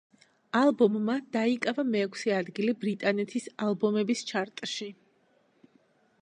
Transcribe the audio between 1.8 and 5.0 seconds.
მეექვსე ადგილი ბრიტანეთის ალბომების ჩარტში.